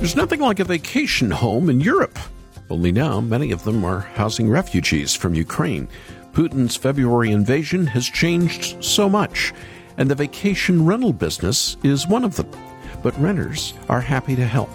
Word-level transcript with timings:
There's 0.00 0.16
nothing 0.16 0.40
like 0.40 0.60
a 0.60 0.64
vacation 0.64 1.30
home 1.30 1.68
in 1.68 1.78
Europe. 1.78 2.18
Only 2.70 2.90
now, 2.90 3.20
many 3.20 3.52
of 3.52 3.64
them 3.64 3.84
are 3.84 4.00
housing 4.00 4.48
refugees 4.48 5.14
from 5.14 5.34
Ukraine. 5.34 5.88
Putin's 6.32 6.74
February 6.74 7.32
invasion 7.32 7.86
has 7.88 8.06
changed 8.06 8.82
so 8.82 9.10
much, 9.10 9.52
and 9.98 10.10
the 10.10 10.14
vacation 10.14 10.86
rental 10.86 11.12
business 11.12 11.76
is 11.82 12.08
one 12.08 12.24
of 12.24 12.36
them. 12.36 12.50
But 13.02 13.20
renters 13.20 13.74
are 13.90 14.00
happy 14.00 14.34
to 14.36 14.46
help. 14.46 14.70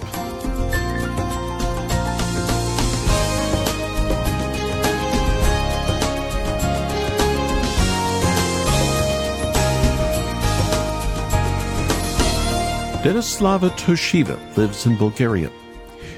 Denislava 13.06 13.70
Toshiva 13.78 14.58
lives 14.58 14.88
in 14.88 14.98
Bulgaria. 14.98 15.52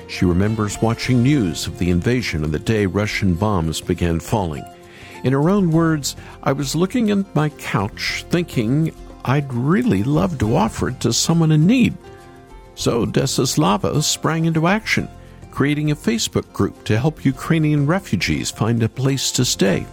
She 0.07 0.23
remembers 0.23 0.81
watching 0.81 1.21
news 1.21 1.67
of 1.67 1.77
the 1.79 1.89
invasion 1.89 2.45
on 2.45 2.51
the 2.51 2.59
day 2.59 2.85
Russian 2.85 3.35
bombs 3.35 3.81
began 3.81 4.21
falling. 4.21 4.63
In 5.25 5.33
her 5.33 5.49
own 5.49 5.71
words, 5.71 6.15
I 6.43 6.53
was 6.53 6.77
looking 6.77 7.11
at 7.11 7.35
my 7.35 7.49
couch 7.49 8.23
thinking 8.29 8.95
I'd 9.25 9.53
really 9.53 10.01
love 10.01 10.37
to 10.37 10.55
offer 10.55 10.87
it 10.87 11.01
to 11.01 11.11
someone 11.11 11.51
in 11.51 11.67
need. 11.67 11.97
So 12.75 13.05
Desislava 13.05 14.01
sprang 14.01 14.45
into 14.45 14.65
action, 14.65 15.09
creating 15.51 15.91
a 15.91 15.95
Facebook 15.97 16.53
group 16.53 16.85
to 16.85 16.97
help 16.97 17.25
Ukrainian 17.25 17.85
refugees 17.85 18.49
find 18.49 18.81
a 18.81 18.87
place 18.87 19.29
to 19.33 19.43
stay. 19.43 19.85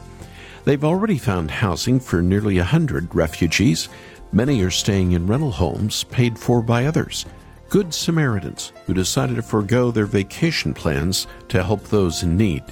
They've 0.64 0.84
already 0.84 1.18
found 1.18 1.50
housing 1.50 1.98
for 1.98 2.22
nearly 2.22 2.58
a 2.58 2.64
hundred 2.64 3.12
refugees, 3.14 3.88
Many 4.34 4.62
are 4.64 4.70
staying 4.70 5.12
in 5.12 5.28
rental 5.28 5.52
homes 5.52 6.02
paid 6.02 6.36
for 6.36 6.60
by 6.60 6.86
others, 6.86 7.24
good 7.68 7.94
Samaritans 7.94 8.72
who 8.84 8.92
decided 8.92 9.36
to 9.36 9.42
forego 9.42 9.92
their 9.92 10.06
vacation 10.06 10.74
plans 10.74 11.28
to 11.50 11.62
help 11.62 11.84
those 11.84 12.24
in 12.24 12.36
need. 12.36 12.64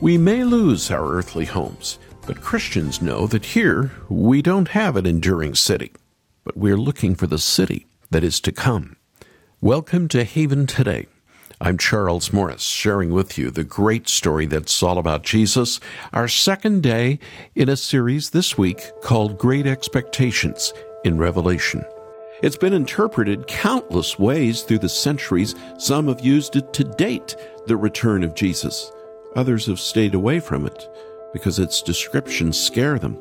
We 0.00 0.16
may 0.16 0.44
lose 0.44 0.92
our 0.92 1.04
earthly 1.04 1.46
homes, 1.46 1.98
but 2.28 2.40
Christians 2.40 3.02
know 3.02 3.26
that 3.26 3.44
here 3.44 3.90
we 4.08 4.40
don't 4.40 4.68
have 4.68 4.94
an 4.94 5.04
enduring 5.04 5.56
city, 5.56 5.90
but 6.44 6.56
we're 6.56 6.78
looking 6.78 7.16
for 7.16 7.26
the 7.26 7.38
city 7.38 7.88
that 8.10 8.22
is 8.22 8.38
to 8.42 8.52
come. 8.52 8.94
Welcome 9.60 10.06
to 10.10 10.22
Haven 10.22 10.64
Today. 10.64 11.08
I'm 11.64 11.78
Charles 11.78 12.30
Morris, 12.30 12.62
sharing 12.62 13.14
with 13.14 13.38
you 13.38 13.50
the 13.50 13.64
great 13.64 14.06
story 14.06 14.44
that's 14.44 14.82
all 14.82 14.98
about 14.98 15.22
Jesus, 15.22 15.80
our 16.12 16.28
second 16.28 16.82
day 16.82 17.18
in 17.54 17.70
a 17.70 17.76
series 17.78 18.28
this 18.28 18.58
week 18.58 18.82
called 19.02 19.38
Great 19.38 19.66
Expectations 19.66 20.74
in 21.06 21.16
Revelation. 21.16 21.82
It's 22.42 22.58
been 22.58 22.74
interpreted 22.74 23.46
countless 23.46 24.18
ways 24.18 24.60
through 24.60 24.80
the 24.80 24.90
centuries. 24.90 25.54
Some 25.78 26.08
have 26.08 26.20
used 26.20 26.54
it 26.54 26.74
to 26.74 26.84
date 26.84 27.34
the 27.66 27.78
return 27.78 28.24
of 28.24 28.34
Jesus. 28.34 28.92
Others 29.34 29.64
have 29.64 29.80
stayed 29.80 30.14
away 30.14 30.40
from 30.40 30.66
it 30.66 30.86
because 31.32 31.58
its 31.58 31.80
descriptions 31.80 32.60
scare 32.60 32.98
them. 32.98 33.16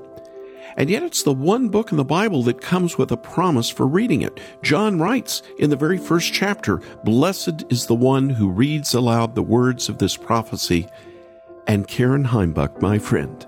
And 0.77 0.89
yet 0.89 1.03
it's 1.03 1.23
the 1.23 1.33
one 1.33 1.69
book 1.69 1.91
in 1.91 1.97
the 1.97 2.03
Bible 2.03 2.43
that 2.43 2.61
comes 2.61 2.97
with 2.97 3.11
a 3.11 3.17
promise 3.17 3.69
for 3.69 3.85
reading 3.85 4.21
it. 4.21 4.39
John 4.61 4.99
writes 4.99 5.41
in 5.59 5.69
the 5.69 5.75
very 5.75 5.97
first 5.97 6.33
chapter, 6.33 6.81
Blessed 7.03 7.63
is 7.69 7.85
the 7.85 7.95
one 7.95 8.29
who 8.29 8.49
reads 8.49 8.93
aloud 8.93 9.35
the 9.35 9.43
words 9.43 9.89
of 9.89 9.99
this 9.99 10.17
prophecy. 10.17 10.87
And 11.67 11.87
Karen 11.87 12.25
Heimbuch, 12.25 12.81
my 12.81 12.99
friend, 12.99 13.45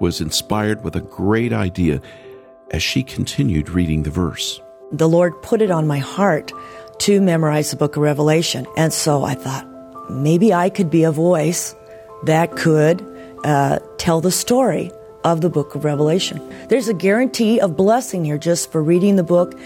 was 0.00 0.20
inspired 0.20 0.84
with 0.84 0.96
a 0.96 1.00
great 1.00 1.52
idea 1.52 2.00
as 2.70 2.82
she 2.82 3.02
continued 3.02 3.70
reading 3.70 4.02
the 4.02 4.10
verse. 4.10 4.60
The 4.92 5.08
Lord 5.08 5.40
put 5.42 5.60
it 5.60 5.70
on 5.70 5.86
my 5.86 5.98
heart 5.98 6.52
to 7.00 7.20
memorize 7.20 7.70
the 7.70 7.76
book 7.76 7.96
of 7.96 8.02
Revelation. 8.02 8.66
And 8.76 8.92
so 8.92 9.24
I 9.24 9.34
thought, 9.34 9.66
maybe 10.10 10.52
I 10.54 10.70
could 10.70 10.90
be 10.90 11.04
a 11.04 11.12
voice 11.12 11.74
that 12.24 12.56
could 12.56 13.04
uh, 13.44 13.78
tell 13.98 14.20
the 14.20 14.32
story 14.32 14.90
of 15.24 15.40
the 15.40 15.50
book 15.50 15.74
of 15.74 15.84
Revelation. 15.84 16.40
There's 16.68 16.88
a 16.88 16.94
guarantee 16.94 17.60
of 17.60 17.76
blessing 17.76 18.24
here 18.24 18.38
just 18.38 18.72
for 18.72 18.82
reading 18.82 19.16
the 19.16 19.22
book, 19.22 19.58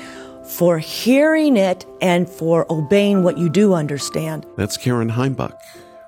for 0.45 0.79
hearing 0.79 1.57
it, 1.57 1.87
and 2.01 2.29
for 2.29 2.67
obeying 2.71 3.23
what 3.23 3.39
you 3.39 3.49
do 3.49 3.75
understand. 3.75 4.47
That's 4.57 4.77
Karen 4.77 5.11
Heimbuch 5.11 5.59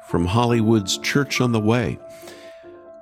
from 0.08 0.26
Hollywood's 0.26 0.98
Church 0.98 1.41
on 1.41 1.52
the 1.52 1.60
Way 1.60 1.98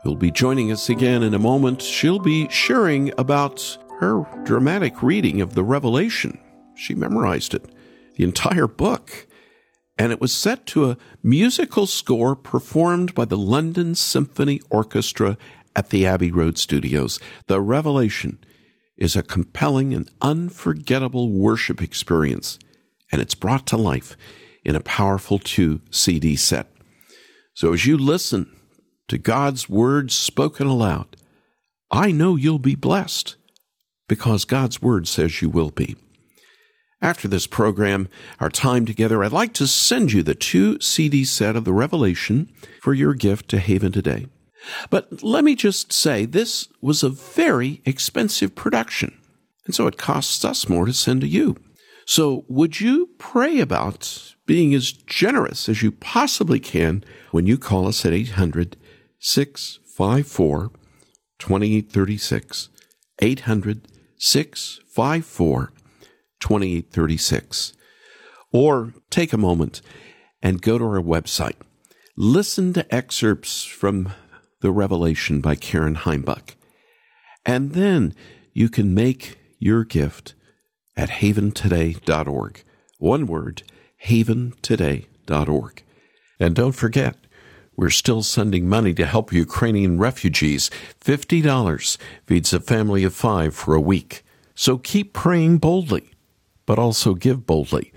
who'll 0.02 0.16
be 0.16 0.30
joining 0.30 0.72
us 0.72 0.88
again 0.88 1.22
in 1.22 1.34
a 1.34 1.38
moment. 1.38 1.80
She'll 1.80 2.18
be 2.18 2.48
sharing 2.48 3.12
about 3.18 3.78
her 4.00 4.24
dramatic 4.44 5.02
reading 5.02 5.40
of 5.40 5.54
the 5.54 5.62
Revelation. 5.62 6.38
She 6.74 6.94
memorized 6.94 7.54
it, 7.54 7.66
the 8.16 8.24
entire 8.24 8.66
book. 8.66 9.26
And 9.98 10.10
it 10.10 10.20
was 10.20 10.32
set 10.32 10.66
to 10.68 10.90
a 10.90 10.96
musical 11.22 11.86
score 11.86 12.34
performed 12.34 13.14
by 13.14 13.26
the 13.26 13.38
London 13.38 13.94
Symphony 13.94 14.60
Orchestra 14.70 15.36
at 15.74 15.90
the 15.90 16.06
Abbey 16.06 16.30
Road 16.30 16.58
Studios. 16.58 17.18
The 17.46 17.60
Revelation 17.60 18.38
is 18.96 19.16
a 19.16 19.22
compelling 19.22 19.94
and 19.94 20.10
unforgettable 20.20 21.30
worship 21.30 21.82
experience, 21.82 22.58
and 23.10 23.20
it's 23.20 23.34
brought 23.34 23.66
to 23.68 23.76
life 23.76 24.16
in 24.64 24.76
a 24.76 24.80
powerful 24.80 25.38
two 25.38 25.80
CD 25.90 26.36
set. 26.36 26.68
So 27.54 27.72
as 27.72 27.86
you 27.86 27.98
listen 27.98 28.54
to 29.08 29.18
God's 29.18 29.68
words 29.68 30.14
spoken 30.14 30.66
aloud, 30.66 31.16
I 31.90 32.12
know 32.12 32.36
you'll 32.36 32.58
be 32.58 32.74
blessed 32.74 33.36
because 34.08 34.44
God's 34.44 34.80
Word 34.80 35.06
says 35.08 35.42
you 35.42 35.50
will 35.50 35.70
be. 35.70 35.96
After 37.00 37.26
this 37.26 37.48
program, 37.48 38.08
our 38.38 38.48
time 38.48 38.86
together, 38.86 39.24
I'd 39.24 39.32
like 39.32 39.52
to 39.54 39.66
send 39.66 40.12
you 40.12 40.22
the 40.22 40.36
two 40.36 40.80
CD 40.80 41.24
set 41.24 41.56
of 41.56 41.64
the 41.64 41.72
Revelation 41.72 42.52
for 42.80 42.94
your 42.94 43.12
gift 43.12 43.48
to 43.50 43.58
Haven 43.58 43.90
today. 43.90 44.26
But 44.90 45.22
let 45.22 45.44
me 45.44 45.54
just 45.54 45.92
say, 45.92 46.24
this 46.24 46.68
was 46.80 47.02
a 47.02 47.08
very 47.08 47.80
expensive 47.84 48.54
production, 48.54 49.18
and 49.66 49.74
so 49.74 49.86
it 49.86 49.98
costs 49.98 50.44
us 50.44 50.68
more 50.68 50.86
to 50.86 50.92
send 50.92 51.20
to 51.22 51.28
you. 51.28 51.56
So 52.04 52.44
would 52.48 52.80
you 52.80 53.10
pray 53.18 53.60
about 53.60 54.34
being 54.46 54.74
as 54.74 54.92
generous 54.92 55.68
as 55.68 55.82
you 55.82 55.92
possibly 55.92 56.60
can 56.60 57.04
when 57.30 57.46
you 57.46 57.56
call 57.56 57.86
us 57.86 58.04
at 58.04 58.12
800 58.12 58.76
654 59.18 60.70
2836? 61.38 62.68
800 63.20 63.88
654 64.18 65.72
2836. 66.40 67.72
Or 68.52 68.94
take 69.10 69.32
a 69.32 69.38
moment 69.38 69.80
and 70.42 70.60
go 70.60 70.76
to 70.76 70.84
our 70.84 71.00
website. 71.00 71.56
Listen 72.16 72.72
to 72.72 72.94
excerpts 72.94 73.64
from 73.64 74.12
the 74.62 74.72
Revelation 74.72 75.40
by 75.40 75.54
Karen 75.54 75.96
Heimbuch. 75.96 76.54
And 77.44 77.72
then 77.72 78.14
you 78.52 78.68
can 78.68 78.94
make 78.94 79.38
your 79.58 79.84
gift 79.84 80.34
at 80.96 81.10
haventoday.org. 81.10 82.64
One 82.98 83.26
word, 83.26 83.62
haventoday.org. 84.06 85.82
And 86.40 86.54
don't 86.54 86.72
forget, 86.72 87.16
we're 87.76 87.90
still 87.90 88.22
sending 88.22 88.68
money 88.68 88.94
to 88.94 89.06
help 89.06 89.32
Ukrainian 89.32 89.98
refugees. 89.98 90.70
$50 91.00 91.98
feeds 92.26 92.52
a 92.52 92.60
family 92.60 93.04
of 93.04 93.14
five 93.14 93.54
for 93.54 93.74
a 93.74 93.80
week. 93.80 94.24
So 94.54 94.78
keep 94.78 95.12
praying 95.12 95.58
boldly, 95.58 96.10
but 96.66 96.78
also 96.78 97.14
give 97.14 97.46
boldly. 97.46 97.91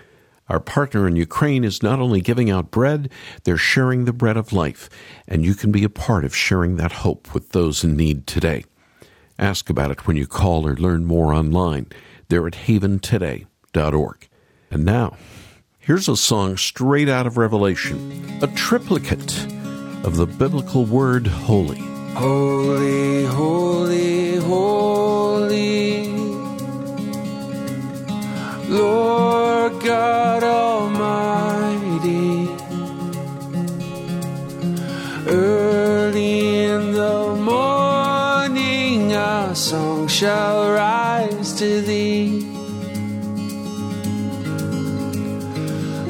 Our 0.48 0.60
partner 0.60 1.08
in 1.08 1.16
Ukraine 1.16 1.64
is 1.64 1.82
not 1.82 2.00
only 2.00 2.22
giving 2.22 2.52
out 2.52 2.70
bread, 2.70 3.10
they're 3.44 3.58
sharing 3.58 4.06
the 4.06 4.14
bread 4.14 4.38
of 4.38 4.54
life, 4.54 4.90
and 5.28 5.44
you 5.44 5.56
can 5.56 5.72
be 5.72 5.84
a 5.84 5.90
part 5.90 6.24
of 6.24 6.36
sharing 6.36 6.76
that 6.76 6.92
hope 6.92 7.34
with 7.34 7.50
those 7.50 7.84
in 7.84 7.98
need 7.98 8.28
today. 8.28 8.64
Ask 9.40 9.72
about 9.72 9.90
it 9.90 10.06
when 10.06 10.18
you 10.18 10.28
call 10.28 10.68
or 10.68 10.76
learn 10.76 11.06
more 11.06 11.34
online. 11.34 11.88
They're 12.30 12.46
at 12.46 12.54
haventoday.org. 12.54 14.28
And 14.70 14.86
now, 14.86 15.18
here's 15.80 16.08
a 16.08 16.16
song 16.16 16.58
straight 16.58 17.10
out 17.10 17.26
of 17.26 17.38
Revelation, 17.38 18.40
a 18.42 18.48
triplicate 18.48 19.46
of 20.06 20.16
the 20.16 20.28
biblical 20.28 20.86
word 20.86 21.26
holy. 21.26 21.80
Holy, 22.14 23.26
holy, 23.26 24.38
holy, 24.38 26.08
Lord 28.70 29.84
God 29.84 30.25
song 39.70 40.08
shall 40.08 40.74
rise 40.74 41.58
to 41.58 41.82
thee. 41.82 42.44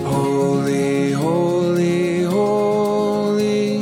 Holy, 0.04 1.13
holy, 1.13 2.24
holy, 2.24 3.80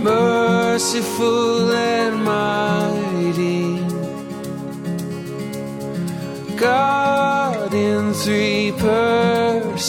merciful 0.00 1.70
and 1.70 2.24
mighty. 2.24 3.78
God 6.56 7.74
in 7.74 8.14
three 8.14 8.72
persons, 8.72 9.84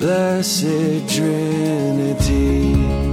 blessed 0.00 1.08
Trinity. 1.08 3.09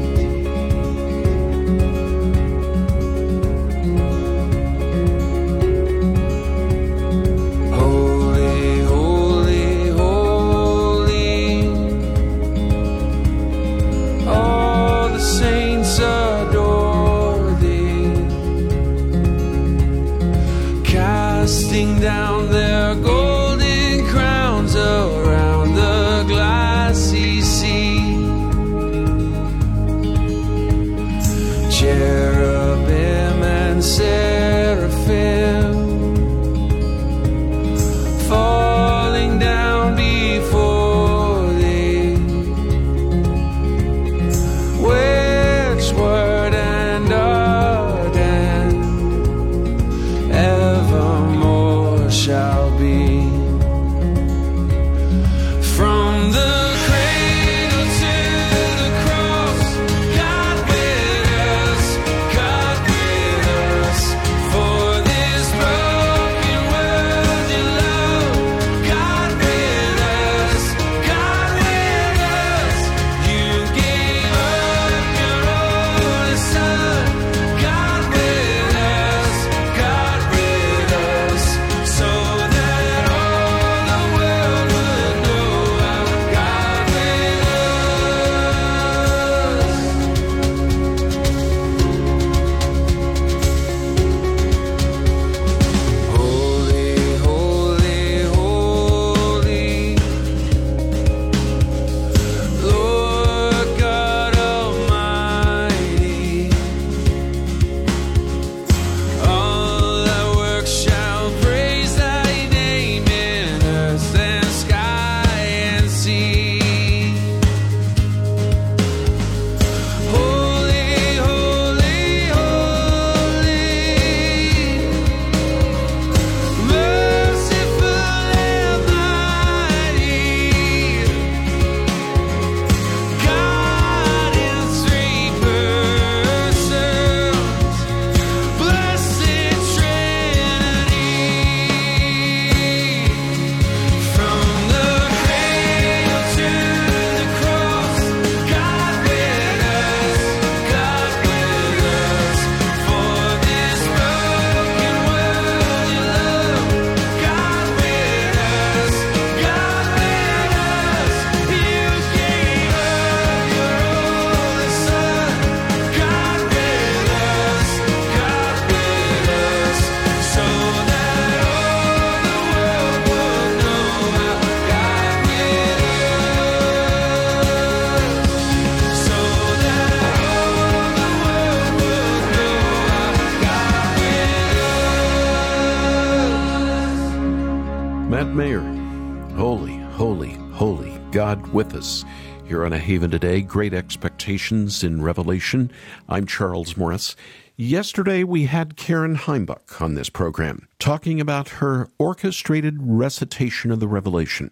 Haven 192.87 193.11
Today, 193.11 193.41
Great 193.41 193.73
Expectations 193.73 194.81
in 194.81 195.01
Revelation. 195.01 195.69
I'm 196.07 196.25
Charles 196.25 196.77
Morris. 196.77 197.17
Yesterday 197.57 198.23
we 198.23 198.45
had 198.45 198.77
Karen 198.77 199.17
Heimbuch 199.17 199.81
on 199.81 199.95
this 199.95 200.09
program, 200.09 200.69
talking 200.79 201.19
about 201.19 201.49
her 201.49 201.89
orchestrated 201.99 202.77
recitation 202.79 203.71
of 203.71 203.81
the 203.81 203.89
Revelation. 203.89 204.51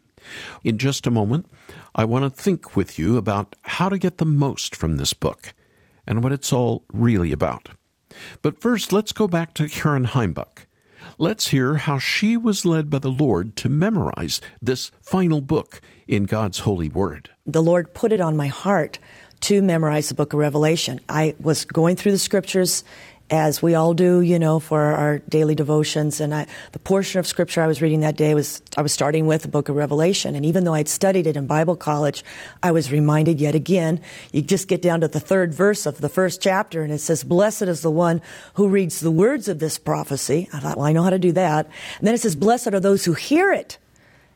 In 0.66 0.78
just 0.78 1.08
a 1.08 1.12
moment, 1.12 1.46
I 1.96 2.04
want 2.04 2.26
to 2.26 2.30
think 2.30 2.76
with 2.76 3.00
you 3.00 3.16
about 3.16 3.56
how 3.62 3.88
to 3.88 3.98
get 3.98 4.18
the 4.18 4.26
most 4.26 4.76
from 4.76 4.98
this 4.98 5.14
book 5.14 5.54
and 6.06 6.22
what 6.22 6.34
it's 6.34 6.52
all 6.52 6.84
really 6.92 7.32
about. 7.32 7.70
But 8.42 8.60
first, 8.60 8.92
let's 8.92 9.14
go 9.14 9.30
back 9.30 9.54
to 9.54 9.70
Karen 9.70 10.08
Heimbuch. 10.08 10.66
Let's 11.18 11.48
hear 11.48 11.76
how 11.76 11.98
she 11.98 12.36
was 12.36 12.66
led 12.66 12.90
by 12.90 13.00
the 13.00 13.10
Lord 13.12 13.56
to 13.58 13.70
memorize 13.70 14.42
this 14.62 14.92
final 15.02 15.40
book 15.40 15.80
in 16.08 16.26
God's 16.26 16.60
holy 16.60 16.90
word. 16.90 17.30
the 17.46 17.64
Lord 17.64 17.94
put 17.94 18.12
it 18.12 18.20
on 18.20 18.36
my 18.36 18.48
heart 18.48 19.00
to 19.42 19.62
memorize 19.62 20.10
the 20.10 20.16
book 20.16 20.34
of 20.34 20.40
Revelation. 20.40 21.00
I 21.08 21.36
was 21.40 21.64
going 21.64 21.96
through 21.96 22.12
the 22.12 22.20
scriptures 22.20 22.84
as 23.30 23.62
we 23.62 23.74
all 23.74 23.94
do, 23.94 24.22
you 24.22 24.38
know, 24.38 24.60
for 24.60 24.82
our 24.82 25.20
daily 25.20 25.56
devotions. 25.56 26.20
And 26.20 26.34
I, 26.34 26.48
the 26.74 26.80
portion 26.80 27.20
of 27.20 27.26
scripture 27.26 27.62
I 27.62 27.68
was 27.68 27.82
reading 27.82 28.02
that 28.02 28.16
day 28.16 28.36
was, 28.36 28.62
I 28.78 28.82
was 28.82 28.94
starting 28.94 29.26
with 29.26 29.42
the 29.42 29.48
book 29.48 29.68
of 29.68 29.76
Revelation. 29.76 30.36
And 30.36 30.46
even 30.46 30.64
though 30.64 30.76
I'd 30.76 30.88
studied 30.88 31.26
it 31.26 31.36
in 31.36 31.48
Bible 31.48 31.76
college, 31.76 32.24
I 32.62 32.72
was 32.72 32.92
reminded 32.92 33.42
yet 33.42 33.56
again, 33.56 34.00
you 34.32 34.42
just 34.42 34.68
get 34.68 34.82
down 34.82 35.02
to 35.02 35.08
the 35.08 35.20
third 35.20 35.54
verse 35.54 35.86
of 35.86 36.02
the 36.02 36.10
first 36.10 36.42
chapter 36.42 36.84
and 36.84 36.94
it 36.94 37.00
says, 37.00 37.24
blessed 37.24 37.64
is 37.64 37.82
the 37.82 37.92
one 37.92 38.22
who 38.56 38.68
reads 38.68 39.00
the 39.00 39.12
words 39.12 39.48
of 39.48 39.60
this 39.60 39.80
prophecy. 39.80 40.48
I 40.54 40.60
thought, 40.60 40.78
well, 40.78 40.86
I 40.86 40.94
know 40.94 41.04
how 41.04 41.10
to 41.10 41.20
do 41.20 41.32
that. 41.32 41.66
And 41.98 42.08
then 42.08 42.14
it 42.14 42.22
says, 42.22 42.36
blessed 42.36 42.74
are 42.74 42.80
those 42.80 43.06
who 43.06 43.14
hear 43.14 43.52
it 43.52 43.80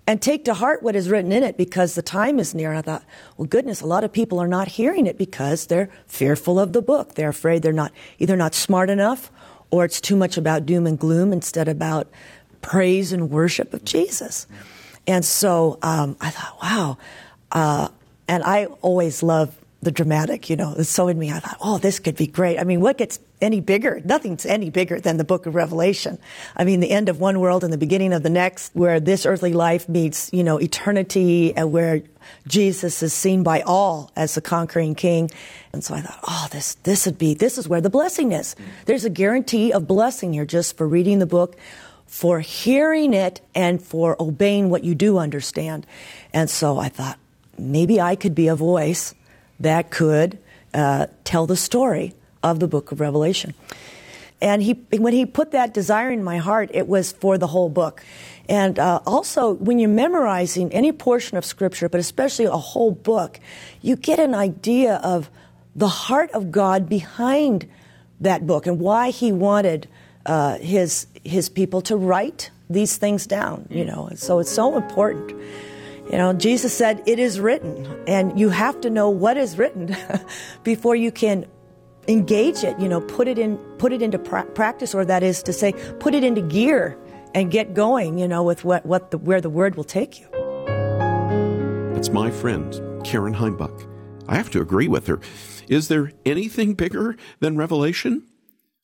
and 0.09 0.23
take 0.23 0.43
to 0.45 0.55
heart 0.55 0.81
what 0.81 0.95
is 0.95 1.07
written 1.07 1.31
in 1.31 1.43
it 1.43 1.55
because 1.55 1.93
the 1.93 2.01
time 2.01 2.39
is 2.39 2.55
near. 2.55 2.69
And 2.69 2.79
I 2.79 2.81
thought, 2.81 3.03
well, 3.37 3.45
goodness, 3.45 3.81
a 3.81 3.85
lot 3.85 4.03
of 4.03 4.11
people 4.11 4.39
are 4.39 4.47
not 4.47 4.67
hearing 4.67 5.05
it 5.05 5.19
because 5.19 5.67
they're 5.67 5.91
fearful 6.07 6.59
of 6.59 6.73
the 6.73 6.81
book. 6.81 7.13
They're 7.13 7.29
afraid 7.29 7.61
they're 7.61 7.71
not 7.71 7.91
either 8.17 8.35
not 8.35 8.55
smart 8.55 8.89
enough 8.89 9.29
or 9.69 9.85
it's 9.85 10.01
too 10.01 10.15
much 10.15 10.35
about 10.35 10.65
doom 10.65 10.87
and 10.87 10.97
gloom 10.97 11.31
instead 11.31 11.67
about 11.67 12.07
praise 12.63 13.13
and 13.13 13.29
worship 13.29 13.71
of 13.71 13.85
Jesus. 13.85 14.47
And 15.05 15.23
so 15.23 15.77
um, 15.83 16.17
I 16.19 16.31
thought, 16.31 16.57
wow. 16.59 16.97
Uh, 17.51 17.89
and 18.27 18.43
I 18.43 18.65
always 18.81 19.21
love 19.21 19.55
the 19.81 19.91
dramatic, 19.91 20.49
you 20.49 20.57
know, 20.57 20.75
it's 20.77 20.89
so 20.89 21.07
in 21.07 21.17
me. 21.17 21.31
I 21.31 21.39
thought, 21.39 21.57
oh, 21.61 21.77
this 21.77 21.99
could 21.99 22.17
be 22.17 22.27
great. 22.27 22.59
I 22.59 22.65
mean, 22.65 22.81
what 22.81 22.97
gets 22.97 23.17
any 23.41 23.61
bigger? 23.61 24.01
Nothing's 24.03 24.45
any 24.45 24.69
bigger 24.69 24.99
than 24.99 25.15
the 25.15 25.23
book 25.23 25.45
of 25.45 25.55
Revelation. 25.55 26.17
I 26.55 26.65
mean, 26.65 26.81
the 26.81 26.91
end 26.91 27.07
of 27.07 27.21
one 27.21 27.39
world 27.39 27.63
and 27.63 27.71
the 27.71 27.77
beginning 27.77 28.11
of 28.11 28.21
the 28.21 28.29
next, 28.29 28.75
where 28.75 28.99
this 28.99 29.25
earthly 29.25 29.53
life 29.53 29.87
meets, 29.87 30.29
you 30.33 30.43
know, 30.43 30.57
eternity 30.57 31.55
and 31.55 31.71
where 31.71 32.01
Jesus 32.45 33.01
is 33.01 33.13
seen 33.13 33.43
by 33.43 33.61
all 33.61 34.11
as 34.17 34.35
the 34.35 34.41
conquering 34.41 34.95
king. 34.95 35.31
And 35.71 35.81
so 35.81 35.95
I 35.95 36.01
thought, 36.01 36.19
oh, 36.27 36.47
this, 36.51 36.75
this 36.83 37.05
would 37.05 37.17
be, 37.17 37.33
this 37.33 37.57
is 37.57 37.69
where 37.69 37.81
the 37.81 37.89
blessing 37.89 38.33
is. 38.33 38.57
There's 38.85 39.05
a 39.05 39.09
guarantee 39.09 39.71
of 39.71 39.87
blessing 39.87 40.33
here 40.33 40.45
just 40.45 40.75
for 40.75 40.85
reading 40.85 41.19
the 41.19 41.25
book 41.25 41.55
for 42.09 42.39
hearing 42.39 43.13
it 43.13 43.39
and 43.53 43.79
for 43.79 44.19
obeying 44.19 44.71
what 44.71 44.83
you 44.83 44.95
do 44.95 45.19
understand. 45.19 45.85
And 46.33 46.49
so 46.49 46.79
I 46.79 46.89
thought, 46.89 47.19
maybe 47.55 48.01
I 48.01 48.15
could 48.15 48.33
be 48.33 48.47
a 48.47 48.55
voice 48.55 49.13
that 49.59 49.91
could 49.91 50.37
uh, 50.73 51.07
tell 51.23 51.45
the 51.45 51.57
story 51.57 52.13
of 52.43 52.59
the 52.59 52.67
book 52.67 52.91
of 52.91 52.99
Revelation. 52.99 53.53
And 54.41 54.63
he, 54.63 54.73
when 54.91 55.13
he 55.13 55.25
put 55.25 55.51
that 55.51 55.73
desire 55.73 56.11
in 56.11 56.23
my 56.23 56.37
heart, 56.37 56.69
it 56.73 56.87
was 56.87 57.11
for 57.11 57.37
the 57.37 57.47
whole 57.47 57.69
book. 57.69 58.03
And 58.47 58.79
uh, 58.79 59.01
also, 59.05 59.53
when 59.53 59.79
you're 59.79 59.89
memorizing 59.89 60.71
any 60.73 60.91
portion 60.91 61.37
of 61.37 61.45
Scripture, 61.45 61.89
but 61.89 61.99
especially 61.99 62.45
a 62.45 62.51
whole 62.51 62.91
book, 62.91 63.39
you 63.81 63.95
get 63.95 64.19
an 64.19 64.33
idea 64.33 64.95
of 64.95 65.29
the 65.75 65.87
heart 65.87 66.31
of 66.31 66.51
God 66.51 66.89
behind 66.89 67.69
that 68.21 68.47
book 68.47 68.65
and 68.65 68.79
why 68.79 69.11
He 69.11 69.31
wanted 69.31 69.87
uh, 70.25 70.57
His 70.57 71.05
His 71.23 71.47
people 71.49 71.81
to 71.81 71.95
write 71.95 72.49
these 72.69 72.97
things 72.97 73.27
down. 73.27 73.67
You 73.69 73.85
know, 73.85 74.09
so 74.15 74.39
it's 74.39 74.51
so 74.51 74.77
important. 74.77 75.39
You 76.09 76.17
know, 76.17 76.33
Jesus 76.33 76.75
said, 76.75 77.03
"It 77.05 77.19
is 77.19 77.39
written," 77.39 77.85
and 78.07 78.39
you 78.39 78.49
have 78.49 78.81
to 78.81 78.89
know 78.89 79.09
what 79.09 79.37
is 79.37 79.57
written 79.57 79.95
before 80.63 80.95
you 80.95 81.11
can 81.11 81.45
engage 82.07 82.63
it, 82.63 82.79
you 82.79 82.89
know, 82.89 83.01
put 83.01 83.27
it 83.27 83.37
in, 83.37 83.57
put 83.77 83.93
it 83.93 84.01
into 84.01 84.17
pra- 84.17 84.45
practice, 84.45 84.95
or 84.95 85.05
that 85.05 85.23
is 85.23 85.43
to 85.43 85.53
say, 85.53 85.73
put 85.99 86.15
it 86.15 86.23
into 86.23 86.41
gear 86.41 86.97
and 87.35 87.51
get 87.51 87.73
going, 87.73 88.17
you 88.17 88.27
know, 88.27 88.43
with 88.43 88.65
what, 88.65 88.85
what 88.85 89.11
the, 89.11 89.17
where 89.17 89.39
the 89.39 89.49
word 89.49 89.75
will 89.75 89.83
take 89.83 90.19
you. 90.19 90.27
It's 91.95 92.09
my 92.09 92.31
friend, 92.31 92.73
Karen 93.05 93.35
Heimbuch. 93.35 93.87
I 94.27 94.35
have 94.35 94.49
to 94.51 94.61
agree 94.61 94.87
with 94.87 95.07
her. 95.07 95.19
Is 95.67 95.87
there 95.87 96.11
anything 96.25 96.73
bigger 96.73 97.15
than 97.39 97.57
Revelation? 97.57 98.23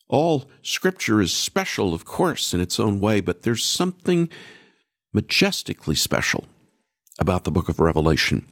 All 0.08 0.46
scripture 0.62 1.20
is 1.22 1.34
special, 1.34 1.94
of 1.94 2.06
course, 2.06 2.54
in 2.54 2.62
its 2.62 2.80
own 2.80 3.00
way, 3.00 3.22
but 3.22 3.42
there's 3.42 3.64
something 3.64 4.30
majestically 5.14 5.96
special 5.96 6.46
about 7.20 7.44
the 7.44 7.52
book 7.52 7.70
of 7.70 7.80
Revelation. 7.80 8.46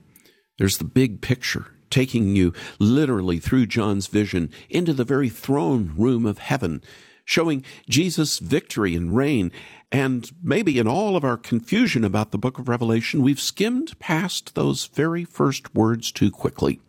There's 0.58 0.78
the 0.78 0.84
big 0.84 1.22
picture, 1.22 1.68
taking 1.90 2.36
you 2.36 2.54
literally 2.80 3.40
through 3.40 3.68
John's 3.68 4.08
vision 4.08 4.52
into 4.70 4.94
the 4.94 5.04
very 5.04 5.30
throne 5.30 5.94
room 5.98 6.26
of 6.26 6.38
heaven, 6.40 6.82
showing 7.26 7.64
Jesus' 7.90 8.40
victory 8.40 8.96
and 8.96 9.16
reign. 9.16 9.52
And 9.92 10.30
maybe 10.42 10.80
in 10.80 10.88
all 10.88 11.16
of 11.16 11.24
our 11.24 11.38
confusion 11.38 12.04
about 12.04 12.32
the 12.32 12.38
book 12.38 12.60
of 12.60 12.68
Revelation, 12.68 13.22
we've 13.22 13.40
skimmed 13.40 13.98
past 14.00 14.56
those 14.56 14.86
very 14.88 15.24
first 15.24 15.74
words 15.76 16.12
too 16.12 16.32
quickly. 16.32 16.80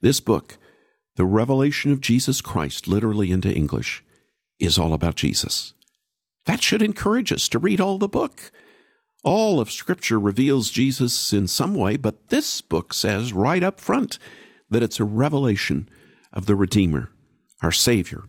This 0.00 0.20
book, 0.20 0.58
the 1.16 1.26
revelation 1.26 1.92
of 1.92 2.00
Jesus 2.00 2.40
Christ, 2.40 2.88
literally 2.88 3.30
into 3.30 3.54
English, 3.54 4.02
is 4.58 4.78
all 4.78 4.94
about 4.94 5.16
Jesus. 5.16 5.74
That 6.46 6.62
should 6.62 6.82
encourage 6.82 7.32
us 7.32 7.48
to 7.50 7.58
read 7.58 7.80
all 7.80 7.98
the 7.98 8.08
book. 8.08 8.50
All 9.22 9.60
of 9.60 9.70
Scripture 9.70 10.18
reveals 10.18 10.70
Jesus 10.70 11.32
in 11.32 11.46
some 11.46 11.74
way, 11.74 11.96
but 11.96 12.28
this 12.28 12.60
book 12.62 12.94
says 12.94 13.32
right 13.32 13.62
up 13.62 13.78
front 13.78 14.18
that 14.70 14.82
it's 14.82 14.98
a 14.98 15.04
revelation 15.04 15.88
of 16.32 16.46
the 16.46 16.54
Redeemer, 16.54 17.10
our 17.62 17.72
Savior. 17.72 18.24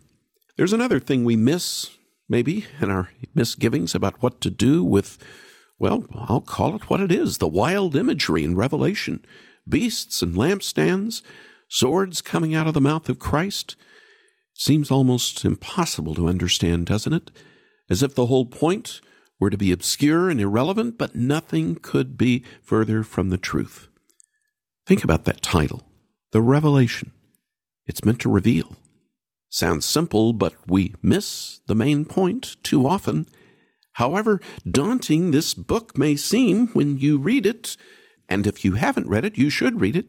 There's 0.56 0.74
another 0.74 1.00
thing 1.00 1.24
we 1.24 1.36
miss, 1.36 1.96
maybe, 2.28 2.66
in 2.80 2.90
our 2.90 3.08
misgivings 3.34 3.94
about 3.94 4.22
what 4.22 4.42
to 4.42 4.50
do 4.50 4.84
with, 4.84 5.16
well, 5.78 6.04
I'll 6.14 6.42
call 6.42 6.76
it 6.76 6.90
what 6.90 7.00
it 7.00 7.10
is 7.10 7.38
the 7.38 7.48
wild 7.48 7.96
imagery 7.96 8.44
in 8.44 8.56
Revelation 8.56 9.24
beasts 9.66 10.22
and 10.22 10.34
lampstands, 10.34 11.22
swords 11.68 12.20
coming 12.20 12.54
out 12.54 12.66
of 12.66 12.74
the 12.74 12.80
mouth 12.80 13.08
of 13.08 13.18
Christ. 13.18 13.76
Seems 14.54 14.90
almost 14.90 15.44
impossible 15.44 16.14
to 16.16 16.28
understand, 16.28 16.86
doesn't 16.86 17.12
it? 17.12 17.30
As 17.88 18.02
if 18.02 18.14
the 18.14 18.26
whole 18.26 18.44
point 18.44 19.00
were 19.42 19.50
to 19.50 19.58
be 19.58 19.72
obscure 19.72 20.30
and 20.30 20.40
irrelevant, 20.40 20.96
but 20.96 21.16
nothing 21.16 21.74
could 21.74 22.16
be 22.16 22.44
further 22.62 23.02
from 23.02 23.30
the 23.30 23.36
truth. 23.36 23.88
Think 24.86 25.02
about 25.02 25.24
that 25.24 25.42
title, 25.42 25.82
The 26.30 26.40
Revelation. 26.40 27.10
It's 27.84 28.04
meant 28.04 28.20
to 28.20 28.30
reveal. 28.30 28.76
Sounds 29.48 29.84
simple, 29.84 30.32
but 30.32 30.54
we 30.68 30.94
miss 31.02 31.60
the 31.66 31.74
main 31.74 32.04
point 32.04 32.54
too 32.62 32.86
often. 32.86 33.26
However 33.94 34.40
daunting 34.64 35.32
this 35.32 35.54
book 35.54 35.98
may 35.98 36.14
seem 36.14 36.68
when 36.68 36.98
you 36.98 37.18
read 37.18 37.44
it, 37.44 37.76
and 38.28 38.46
if 38.46 38.64
you 38.64 38.74
haven't 38.74 39.08
read 39.08 39.24
it, 39.24 39.36
you 39.36 39.50
should 39.50 39.80
read 39.80 39.96
it, 39.96 40.06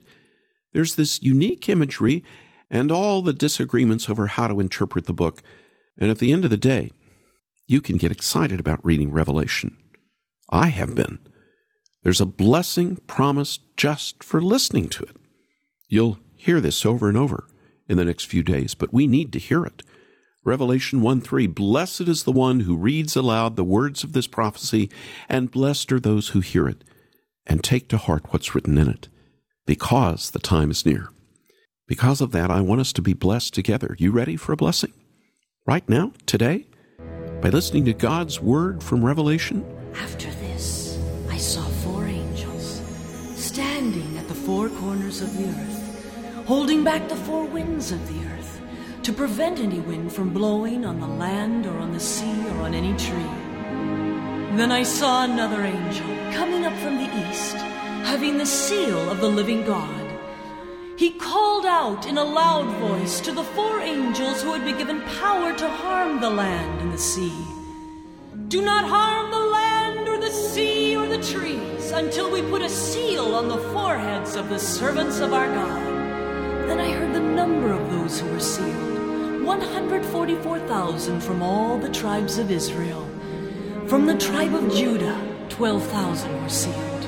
there's 0.73 0.93
this 0.93 1.23
unique 1.23 1.67
imagery 1.67 2.23
and 2.69 2.91
all 2.91 3.23
the 3.23 3.33
disagreements 3.33 4.07
over 4.11 4.27
how 4.27 4.47
to 4.47 4.59
interpret 4.59 5.07
the 5.07 5.11
book. 5.11 5.41
And 5.97 6.11
at 6.11 6.19
the 6.19 6.31
end 6.31 6.43
of 6.43 6.51
the 6.51 6.55
day, 6.55 6.91
you 7.65 7.81
can 7.81 7.97
get 7.97 8.11
excited 8.11 8.59
about 8.59 8.83
reading 8.85 9.11
Revelation. 9.11 9.77
I 10.49 10.67
have 10.67 10.95
been. 10.95 11.19
There's 12.03 12.21
a 12.21 12.25
blessing 12.25 12.97
promised 13.07 13.61
just 13.77 14.23
for 14.23 14.41
listening 14.41 14.89
to 14.89 15.03
it. 15.03 15.15
You'll 15.87 16.19
hear 16.35 16.59
this 16.59 16.85
over 16.85 17.07
and 17.07 17.17
over 17.17 17.47
in 17.87 17.97
the 17.97 18.05
next 18.05 18.25
few 18.25 18.43
days, 18.43 18.75
but 18.75 18.93
we 18.93 19.07
need 19.07 19.31
to 19.33 19.39
hear 19.39 19.65
it. 19.65 19.83
Revelation 20.43 21.01
1 21.01 21.21
3 21.21 21.47
Blessed 21.47 22.01
is 22.01 22.23
the 22.23 22.31
one 22.31 22.61
who 22.61 22.75
reads 22.75 23.15
aloud 23.15 23.55
the 23.55 23.63
words 23.63 24.03
of 24.03 24.11
this 24.11 24.27
prophecy, 24.27 24.89
and 25.29 25.51
blessed 25.51 25.91
are 25.93 25.99
those 25.99 26.29
who 26.29 26.41
hear 26.41 26.67
it 26.67 26.83
and 27.45 27.63
take 27.63 27.87
to 27.89 27.97
heart 27.97 28.31
what's 28.31 28.53
written 28.53 28.77
in 28.77 28.89
it, 28.89 29.07
because 29.65 30.31
the 30.31 30.39
time 30.39 30.71
is 30.71 30.85
near. 30.85 31.09
Because 31.87 32.21
of 32.21 32.31
that, 32.31 32.51
I 32.51 32.61
want 32.61 32.81
us 32.81 32.93
to 32.93 33.01
be 33.01 33.13
blessed 33.13 33.53
together. 33.53 33.95
You 33.99 34.11
ready 34.11 34.35
for 34.35 34.51
a 34.53 34.57
blessing? 34.57 34.93
Right 35.65 35.87
now, 35.87 36.13
today? 36.25 36.65
By 37.43 37.49
listening 37.49 37.83
to 37.83 37.91
God's 37.91 38.39
Word 38.39 38.81
from 38.81 39.03
Revelation? 39.03 39.65
After 39.95 40.31
this, 40.31 40.97
I 41.29 41.35
saw 41.35 41.61
four 41.83 42.05
angels 42.05 42.81
standing 43.35 44.17
at 44.17 44.29
the 44.29 44.33
four 44.33 44.69
corners 44.69 45.19
of 45.19 45.37
the 45.37 45.49
earth, 45.49 46.45
holding 46.47 46.85
back 46.85 47.09
the 47.09 47.17
four 47.17 47.43
winds 47.43 47.91
of 47.91 47.99
the 48.07 48.25
earth 48.29 48.61
to 49.03 49.11
prevent 49.11 49.59
any 49.59 49.81
wind 49.81 50.13
from 50.13 50.29
blowing 50.29 50.85
on 50.85 51.01
the 51.01 51.07
land 51.07 51.65
or 51.65 51.77
on 51.79 51.91
the 51.91 51.99
sea 51.99 52.47
or 52.47 52.61
on 52.61 52.73
any 52.73 52.97
tree. 52.97 53.35
Then 54.55 54.71
I 54.71 54.83
saw 54.83 55.25
another 55.25 55.63
angel 55.63 56.07
coming 56.31 56.63
up 56.63 56.77
from 56.77 56.95
the 56.95 57.29
east, 57.29 57.55
having 58.05 58.37
the 58.37 58.45
seal 58.45 59.09
of 59.09 59.19
the 59.19 59.27
living 59.27 59.65
God. 59.65 60.02
He 61.03 61.11
called 61.11 61.65
out 61.65 62.07
in 62.07 62.17
a 62.17 62.23
loud 62.23 62.65
voice 62.77 63.19
to 63.19 63.33
the 63.33 63.43
four 63.43 63.81
angels 63.81 64.41
who 64.41 64.53
had 64.53 64.63
been 64.63 64.77
given 64.77 65.01
power 65.19 65.51
to 65.51 65.67
harm 65.67 66.21
the 66.21 66.29
land 66.29 66.79
and 66.79 66.93
the 66.93 66.97
sea 66.97 67.45
Do 68.47 68.61
not 68.61 68.85
harm 68.85 69.29
the 69.29 69.45
land 69.59 70.07
or 70.07 70.17
the 70.17 70.31
sea 70.31 70.95
or 70.95 71.05
the 71.05 71.21
trees 71.21 71.91
until 71.91 72.31
we 72.31 72.41
put 72.43 72.61
a 72.61 72.69
seal 72.69 73.35
on 73.35 73.49
the 73.49 73.57
foreheads 73.73 74.37
of 74.37 74.47
the 74.47 74.57
servants 74.57 75.19
of 75.19 75.33
our 75.33 75.47
God. 75.47 75.83
Then 76.69 76.79
I 76.79 76.93
heard 76.93 77.13
the 77.13 77.19
number 77.19 77.73
of 77.73 77.89
those 77.91 78.21
who 78.21 78.29
were 78.29 78.39
sealed 78.39 79.43
144,000 79.43 81.19
from 81.19 81.43
all 81.43 81.77
the 81.77 81.89
tribes 81.89 82.37
of 82.37 82.49
Israel. 82.49 83.05
From 83.87 84.05
the 84.05 84.17
tribe 84.17 84.55
of 84.55 84.73
Judah, 84.73 85.19
12,000 85.49 86.41
were 86.41 86.47
sealed. 86.47 87.05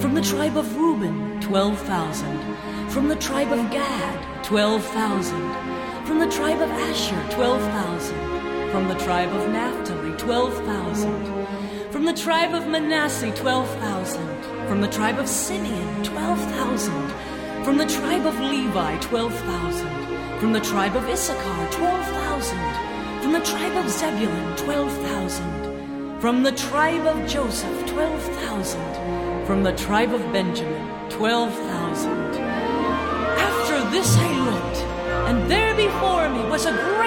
From 0.00 0.12
the 0.14 0.20
tribe 0.20 0.58
of 0.58 0.76
Reuben, 0.76 1.40
12,000. 1.40 2.57
From 2.98 3.06
the 3.06 3.14
tribe 3.14 3.52
of 3.52 3.70
Gad, 3.70 4.44
12,000. 4.44 6.04
From 6.04 6.18
the 6.18 6.28
tribe 6.28 6.60
of 6.60 6.68
Asher, 6.68 7.24
12,000. 7.30 8.72
From 8.72 8.88
the 8.88 8.96
tribe 8.96 9.32
of 9.32 9.48
Naphtali, 9.50 10.16
12,000. 10.16 11.92
From 11.92 12.04
the 12.04 12.12
tribe 12.12 12.54
of 12.54 12.66
Manasseh, 12.66 13.30
12,000. 13.36 14.42
From 14.66 14.80
the 14.80 14.88
tribe 14.88 15.20
of 15.20 15.28
Simeon, 15.28 16.02
12,000. 16.02 16.92
From 17.62 17.78
the 17.78 17.86
tribe 17.86 18.26
of 18.26 18.36
Levi, 18.40 18.98
12,000. 18.98 20.40
From 20.40 20.52
the 20.52 20.60
tribe 20.60 20.96
of 20.96 21.08
Issachar, 21.08 21.68
12,000. 21.70 22.58
From 23.22 23.32
the 23.32 23.44
tribe 23.46 23.76
of 23.76 23.88
Zebulun, 23.88 24.56
12,000. 24.56 26.20
From 26.20 26.42
the 26.42 26.50
tribe 26.50 27.06
of 27.06 27.28
Joseph, 27.28 27.86
12,000. 27.86 29.46
From 29.46 29.62
the 29.62 29.76
tribe 29.76 30.12
of 30.12 30.32
Benjamin, 30.32 31.08
12,000. 31.10 32.27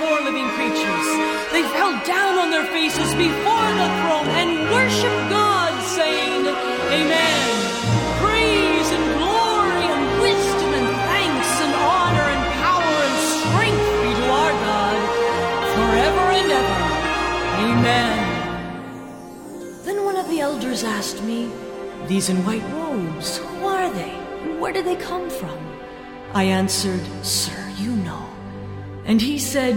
Four 0.00 0.20
living 0.20 0.48
creatures. 0.56 1.06
They 1.52 1.62
fell 1.72 1.94
down 2.04 2.38
on 2.38 2.50
their 2.50 2.66
faces 2.66 3.14
before 3.14 3.68
the 3.80 3.88
throne 4.00 4.28
and 4.40 4.50
worshiped 4.72 5.24
God, 5.30 5.72
saying, 5.96 6.44
Amen. 6.98 7.46
Praise 8.20 8.88
and 8.96 9.04
glory 9.16 9.86
and 9.94 10.04
wisdom 10.20 10.70
and 10.80 10.88
thanks 11.08 11.50
and 11.64 11.72
honor 11.96 12.26
and 12.34 12.42
power 12.60 12.96
and 13.06 13.16
strength 13.40 13.86
be 14.02 14.10
to 14.20 14.26
our 14.42 14.54
God 14.68 14.98
forever 15.76 16.24
and 16.40 16.48
ever. 16.60 16.80
Amen. 17.68 18.16
Then 19.84 20.04
one 20.04 20.16
of 20.16 20.28
the 20.28 20.40
elders 20.40 20.84
asked 20.84 21.22
me, 21.22 21.50
These 22.06 22.28
in 22.28 22.44
white 22.44 22.66
robes, 22.74 23.38
who 23.38 23.66
are 23.66 23.90
they? 23.92 24.12
Where 24.60 24.72
do 24.72 24.82
they 24.82 24.96
come 24.96 25.30
from? 25.30 25.58
I 26.34 26.44
answered, 26.44 27.00
Sir, 27.24 27.72
you 27.78 27.92
know. 27.92 28.35
And 29.06 29.22
he 29.22 29.38
said, 29.38 29.76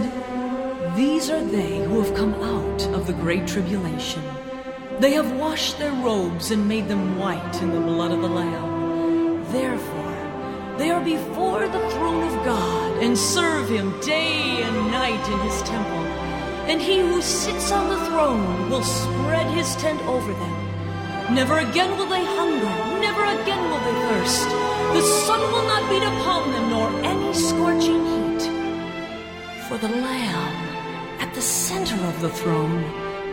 These 0.96 1.30
are 1.30 1.44
they 1.44 1.78
who 1.84 2.02
have 2.02 2.16
come 2.16 2.34
out 2.34 2.82
of 2.88 3.06
the 3.06 3.12
great 3.12 3.46
tribulation. 3.46 4.22
They 4.98 5.12
have 5.12 5.38
washed 5.38 5.78
their 5.78 5.92
robes 5.92 6.50
and 6.50 6.66
made 6.66 6.88
them 6.88 7.16
white 7.16 7.62
in 7.62 7.70
the 7.70 7.80
blood 7.80 8.10
of 8.10 8.22
the 8.22 8.28
Lamb. 8.28 9.44
Therefore, 9.52 10.76
they 10.78 10.90
are 10.90 11.04
before 11.04 11.68
the 11.68 11.90
throne 11.90 12.24
of 12.26 12.44
God 12.44 13.02
and 13.04 13.16
serve 13.16 13.68
him 13.68 13.98
day 14.00 14.62
and 14.62 14.90
night 14.90 15.24
in 15.30 15.38
his 15.48 15.62
temple. 15.62 16.04
And 16.66 16.80
he 16.80 16.98
who 16.98 17.22
sits 17.22 17.70
on 17.70 17.88
the 17.88 18.04
throne 18.06 18.68
will 18.68 18.82
spread 18.82 19.46
his 19.54 19.76
tent 19.76 20.00
over 20.02 20.32
them. 20.32 21.34
Never 21.34 21.58
again 21.58 21.96
will 21.96 22.08
they 22.08 22.24
hunger, 22.24 22.76
never 23.00 23.22
again 23.22 23.62
will 23.70 23.78
they 23.78 23.96
thirst. 24.08 24.48
The 24.94 25.02
sun 25.24 25.40
will 25.52 25.66
not 25.70 25.88
beat 25.88 26.02
upon 26.02 26.50
them, 26.50 26.70
nor 26.70 26.88
any 27.04 27.32
scorching 27.32 28.04
heat. 28.04 28.19
For 29.70 29.78
the 29.78 29.88
Lamb 29.88 31.20
at 31.20 31.32
the 31.32 31.40
center 31.40 31.94
of 31.94 32.20
the 32.20 32.28
throne 32.28 32.82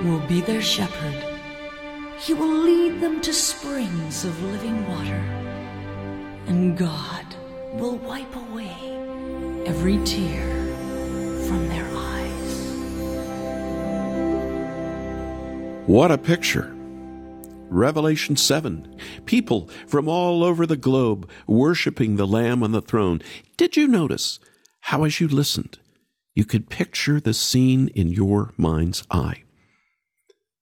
will 0.06 0.20
be 0.28 0.40
their 0.40 0.62
shepherd. 0.62 1.16
He 2.20 2.36
will 2.36 2.60
lead 2.60 3.02
them 3.02 3.22
to 3.22 3.34
springs 3.34 4.24
of 4.24 4.40
living 4.44 4.88
water, 4.88 5.20
and 6.46 6.78
God 6.78 7.26
will 7.74 7.98
wipe 7.98 8.36
away 8.36 8.70
every 9.66 9.98
tear 10.06 10.48
from 11.48 11.70
their 11.70 11.90
eyes. 11.92 12.58
What 15.88 16.12
a 16.12 16.20
picture! 16.20 16.72
Revelation 17.68 18.36
7. 18.38 18.96
People 19.26 19.72
from 19.88 20.08
all 20.08 20.44
over 20.44 20.68
the 20.68 20.78
globe 20.78 21.28
worshiping 21.48 22.18
the 22.18 22.28
Lamb 22.28 22.62
on 22.62 22.74
the 22.74 22.82
throne. 22.84 23.24
Did 23.58 23.76
you 23.76 23.88
notice 23.88 24.40
how, 24.82 25.04
as 25.04 25.20
you 25.20 25.28
listened, 25.28 25.80
you 26.38 26.46
could 26.46 26.70
picture 26.70 27.20
the 27.20 27.34
scene 27.34 27.88
in 27.96 28.10
your 28.10 28.54
mind's 28.58 29.04
eye? 29.10 29.42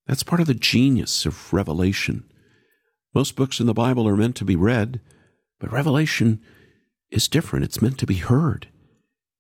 That's 0.08 0.24
part 0.24 0.40
of 0.40 0.48
the 0.48 0.54
genius 0.54 1.26
of 1.26 1.52
Revelation. 1.52 2.24
Most 3.14 3.36
books 3.36 3.60
in 3.60 3.66
the 3.66 3.74
Bible 3.74 4.08
are 4.08 4.16
meant 4.16 4.38
to 4.38 4.46
be 4.46 4.56
read, 4.56 5.02
but 5.60 5.74
Revelation 5.74 6.40
is 7.12 7.28
different. 7.28 7.66
It's 7.66 7.82
meant 7.82 7.98
to 7.98 8.06
be 8.06 8.16
heard. 8.16 8.70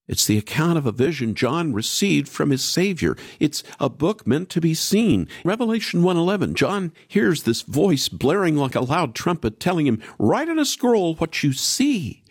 It's 0.10 0.26
the 0.26 0.38
account 0.38 0.78
of 0.78 0.86
a 0.86 0.92
vision 0.92 1.36
John 1.36 1.72
received 1.72 2.28
from 2.28 2.50
his 2.50 2.66
Savior. 2.66 3.16
It's 3.40 3.64
a 3.80 3.88
book 3.88 4.28
meant 4.28 4.50
to 4.50 4.60
be 4.60 4.74
seen. 4.74 5.30
Revelation 5.46 6.04
1:11. 6.04 6.54
John 6.54 6.92
hears 7.08 7.44
this 7.44 7.62
voice 7.62 8.10
blaring 8.10 8.58
like 8.58 8.76
a 8.76 8.82
loud 8.82 9.16
trumpet 9.16 9.62
telling 9.62 9.88
him, 9.88 10.02
"Write 10.20 10.50
on 10.50 10.60
a 10.60 10.66
scroll 10.66 11.16
what 11.16 11.44
you 11.44 11.54
see." 11.54 12.26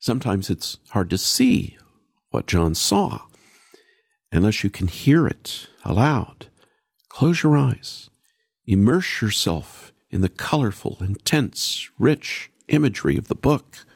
Sometimes 0.00 0.50
it's 0.50 0.78
hard 0.88 1.08
to 1.10 1.18
see 1.18 1.76
what 2.30 2.48
John 2.48 2.74
saw 2.74 3.26
unless 4.34 4.64
you 4.64 4.70
can 4.70 4.88
hear 4.88 5.26
it 5.26 5.68
aloud. 5.84 6.48
Close 7.08 7.42
your 7.42 7.56
eyes. 7.56 8.10
Immerse 8.66 9.22
yourself 9.22 9.92
in 10.10 10.20
the 10.20 10.28
colorful, 10.28 10.98
intense, 11.00 11.88
rich 11.98 12.50
imagery 12.68 13.16
of 13.16 13.28
the 13.28 13.34
book. 13.34 13.86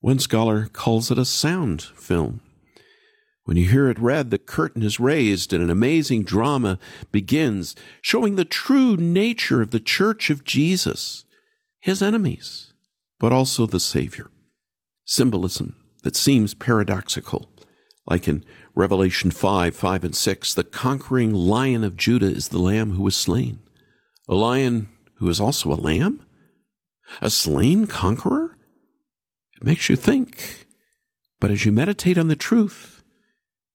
One 0.00 0.18
scholar 0.18 0.66
calls 0.66 1.10
it 1.10 1.18
a 1.18 1.24
sound 1.24 1.82
film. 1.82 2.40
When 3.44 3.56
you 3.56 3.68
hear 3.68 3.88
it 3.88 3.98
read, 3.98 4.30
the 4.30 4.38
curtain 4.38 4.82
is 4.82 5.00
raised 5.00 5.52
and 5.52 5.62
an 5.62 5.70
amazing 5.70 6.24
drama 6.24 6.78
begins, 7.10 7.74
showing 8.02 8.36
the 8.36 8.44
true 8.44 8.96
nature 8.96 9.62
of 9.62 9.70
the 9.70 9.80
Church 9.80 10.28
of 10.28 10.44
Jesus, 10.44 11.24
his 11.80 12.02
enemies, 12.02 12.72
but 13.18 13.32
also 13.32 13.66
the 13.66 13.80
Savior. 13.80 14.30
Symbolism 15.04 15.76
that 16.02 16.14
seems 16.14 16.52
paradoxical, 16.52 17.48
like 18.08 18.26
in 18.26 18.44
Revelation 18.74 19.30
5 19.30 19.76
5 19.76 20.04
and 20.04 20.16
6, 20.16 20.54
the 20.54 20.64
conquering 20.64 21.32
lion 21.32 21.84
of 21.84 21.96
Judah 21.96 22.26
is 22.26 22.48
the 22.48 22.58
lamb 22.58 22.92
who 22.92 23.02
was 23.02 23.16
slain. 23.16 23.60
A 24.28 24.34
lion 24.34 24.88
who 25.16 25.28
is 25.28 25.40
also 25.40 25.72
a 25.72 25.74
lamb? 25.74 26.24
A 27.20 27.30
slain 27.30 27.86
conqueror? 27.86 28.56
It 29.56 29.64
makes 29.64 29.88
you 29.88 29.96
think. 29.96 30.66
But 31.40 31.50
as 31.50 31.64
you 31.64 31.72
meditate 31.72 32.18
on 32.18 32.28
the 32.28 32.36
truth, 32.36 33.02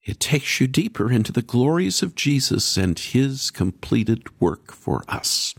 it 0.04 0.20
takes 0.20 0.60
you 0.60 0.68
deeper 0.68 1.12
into 1.12 1.32
the 1.32 1.42
glories 1.42 2.02
of 2.02 2.16
Jesus 2.16 2.76
and 2.76 2.98
his 2.98 3.52
completed 3.52 4.28
work 4.42 4.74
for 4.74 5.04
us. 5.08 5.54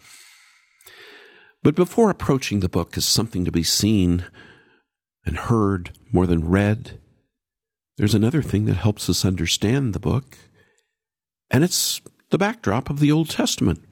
But 1.62 1.74
before 1.74 2.10
approaching 2.10 2.60
the 2.60 2.68
book 2.68 2.96
as 2.96 3.06
something 3.06 3.44
to 3.44 3.52
be 3.52 3.62
seen 3.62 4.26
and 5.24 5.36
heard 5.36 5.96
more 6.12 6.26
than 6.26 6.48
read, 6.48 7.00
there's 7.96 8.14
another 8.14 8.42
thing 8.42 8.64
that 8.66 8.74
helps 8.74 9.08
us 9.08 9.24
understand 9.24 9.92
the 9.92 10.00
book, 10.00 10.36
and 11.50 11.62
it's 11.62 12.00
the 12.30 12.38
backdrop 12.38 12.90
of 12.90 13.00
the 13.00 13.12
Old 13.12 13.30
Testament. 13.30 13.84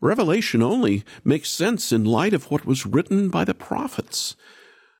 Revelation 0.00 0.62
only 0.62 1.04
makes 1.24 1.50
sense 1.50 1.92
in 1.92 2.04
light 2.04 2.32
of 2.32 2.50
what 2.50 2.66
was 2.66 2.86
written 2.86 3.28
by 3.28 3.44
the 3.44 3.54
prophets. 3.54 4.34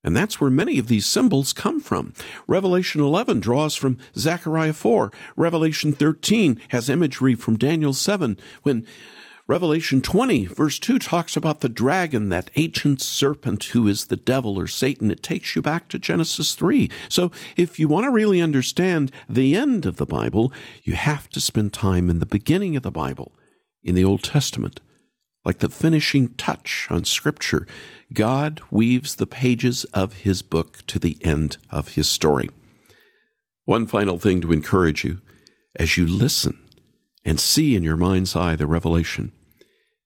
And 0.03 0.17
that's 0.17 0.41
where 0.41 0.51
many 0.51 0.79
of 0.79 0.89
these 0.89 1.07
symbols 1.07 1.53
come 1.53 1.81
from. 1.81 2.15
Revelation 2.47 3.01
11 3.01 3.41
draws 3.41 3.75
from 3.75 3.99
Zechariah 4.17 4.73
4. 4.73 5.13
Revelation 5.37 5.93
13 5.93 6.61
has 6.69 6.89
imagery 6.89 7.35
from 7.35 7.59
Daniel 7.59 7.93
7. 7.93 8.39
When 8.63 8.87
Revelation 9.51 10.01
20, 10.01 10.47
verse 10.47 10.79
2 10.79 11.01
talks 11.01 11.37
about 11.37 11.59
the 11.59 11.69
dragon, 11.69 12.29
that 12.29 12.53
ancient 12.55 13.03
serpent 13.03 13.65
who 13.65 13.89
is 13.89 14.05
the 14.05 14.15
devil 14.15 14.57
or 14.57 14.69
Satan. 14.69 15.11
It 15.11 15.25
takes 15.25 15.57
you 15.57 15.61
back 15.61 15.89
to 15.89 15.99
Genesis 15.99 16.55
3. 16.55 16.89
So 17.09 17.33
if 17.57 17.77
you 17.77 17.89
want 17.89 18.05
to 18.05 18.13
really 18.13 18.41
understand 18.41 19.11
the 19.29 19.57
end 19.57 19.87
of 19.87 19.97
the 19.97 20.07
Bible, 20.07 20.53
you 20.85 20.95
have 20.95 21.29
to 21.31 21.41
spend 21.41 21.73
time 21.73 22.09
in 22.09 22.21
the 22.21 22.27
beginning 22.27 22.77
of 22.77 22.85
the 22.85 22.93
Bible, 22.93 23.33
in 23.83 23.97
the 23.97 24.05
Old 24.05 24.23
Testament. 24.23 24.81
Like 25.45 25.59
the 25.59 25.69
finishing 25.69 26.29
touch 26.35 26.87
on 26.89 27.05
Scripture, 27.05 27.67
God 28.13 28.61
weaves 28.71 29.17
the 29.17 29.27
pages 29.27 29.83
of 29.87 30.19
His 30.19 30.43
book 30.43 30.87
to 30.87 31.01
the 31.01 31.19
end 31.23 31.57
of 31.71 31.95
His 31.95 32.09
story. 32.09 32.51
One 33.65 33.89
final 33.89 34.17
thing 34.17 34.43
to 34.43 34.53
encourage 34.53 35.03
you 35.03 35.21
as 35.75 35.97
you 35.97 36.07
listen 36.07 36.57
and 37.25 37.41
see 37.41 37.75
in 37.75 37.83
your 37.83 37.97
mind's 37.97 38.37
eye 38.37 38.55
the 38.55 38.69
revelation. 38.69 39.33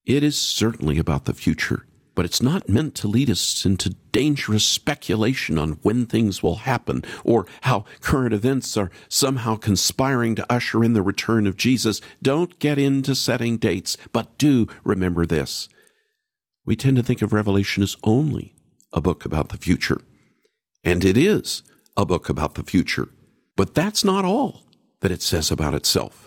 It 0.07 0.23
is 0.23 0.39
certainly 0.39 0.99
about 0.99 1.25
the 1.25 1.33
future, 1.33 1.87
but 2.15 2.27
it's 2.27 2.43
not 2.43 2.69
meant 2.69 2.95
to 2.97 3.09
lead 3.09 3.31
us 3.31 3.65
into 3.65 3.97
dangerous 4.13 4.65
speculation 4.65 5.59
on 5.59 5.79
when 5.83 6.05
things 6.05 6.43
will 6.43 6.57
happen 6.57 7.03
or 7.25 7.47
how 7.63 7.87
current 8.01 8.35
events 8.35 8.77
are 8.77 8.91
somehow 9.09 9.57
conspiring 9.57 10.35
to 10.35 10.53
usher 10.53 10.85
in 10.85 10.93
the 10.93 11.03
return 11.03 11.47
of 11.47 11.57
Jesus. 11.57 12.03
Don't 12.23 12.59
get 12.59 12.79
into 12.79 13.15
setting 13.15 13.57
dates, 13.57 13.97
but 14.13 14.37
do 14.37 14.67
remember 14.85 15.25
this. 15.25 15.69
We 16.67 16.77
tend 16.77 16.97
to 16.99 17.03
think 17.03 17.23
of 17.23 17.33
Revelation 17.33 17.83
as 17.83 17.97
only 18.05 18.55
a 18.93 19.01
book 19.01 19.25
about 19.25 19.49
the 19.49 19.59
future. 19.59 20.01
And 20.85 21.05
it 21.05 21.17
is 21.17 21.63
a 21.97 22.05
book 22.05 22.29
about 22.29 22.55
the 22.55 22.63
future. 22.63 23.09
But 23.57 23.75
that's 23.75 24.05
not 24.05 24.25
all 24.25 24.65
that 25.01 25.13
it 25.13 25.23
says 25.23 25.51
about 25.51 25.75
itself. 25.75 26.24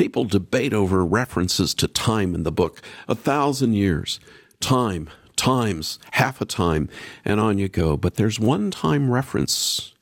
People 0.00 0.24
debate 0.24 0.72
over 0.72 1.04
references 1.04 1.74
to 1.74 1.86
time 1.86 2.34
in 2.34 2.42
the 2.42 2.50
book. 2.50 2.80
A 3.06 3.14
thousand 3.14 3.74
years, 3.74 4.18
time, 4.58 5.10
times, 5.36 5.98
half 6.12 6.40
a 6.40 6.46
time, 6.46 6.88
and 7.22 7.38
on 7.38 7.58
you 7.58 7.68
go. 7.68 7.98
But 7.98 8.14
there's 8.14 8.40
one 8.40 8.70
time 8.70 9.10
reference 9.10 9.92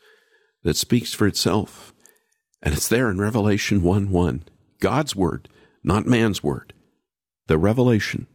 that 0.63 0.77
speaks 0.77 1.13
for 1.13 1.27
itself. 1.27 1.93
And 2.63 2.75
it's 2.75 2.87
there 2.87 3.11
in 3.11 3.19
Revelation 3.21 3.83
1 3.83 4.11
1. 4.11 4.45
God's 4.79 5.17
word, 5.17 5.49
not 5.83 6.07
man's 6.07 6.45
word. 6.45 6.75
The 7.49 7.59
revelation 7.59 8.29